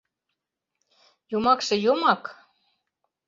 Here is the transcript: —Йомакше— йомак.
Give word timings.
—Йомакше— 1.31 1.75
йомак. 1.85 2.23